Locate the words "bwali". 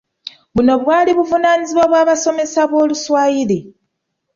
0.83-1.11